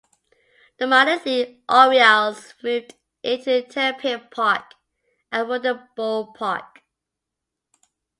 [0.79, 4.73] The minor league Orioles moved into Terrapin Park,
[5.31, 6.77] a wooden ballpark.